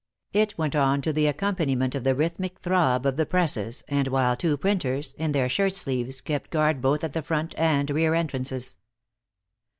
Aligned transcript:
It 0.33 0.57
went 0.57 0.75
on 0.75 1.03
to 1.03 1.13
the 1.13 1.27
accompaniment 1.27 1.93
of 1.93 2.03
the 2.03 2.15
rhythmic 2.15 2.57
throb 2.57 3.05
of 3.05 3.17
the 3.17 3.25
presses, 3.27 3.83
and 3.87 4.07
while 4.07 4.35
two 4.35 4.57
printers, 4.57 5.13
in 5.19 5.31
their 5.31 5.47
shirt 5.47 5.75
sleeves, 5.75 6.21
kept 6.21 6.49
guard 6.49 6.81
both 6.81 7.03
at 7.03 7.13
the 7.13 7.21
front 7.21 7.53
and 7.55 7.87
rear 7.91 8.15
entrances. 8.15 8.77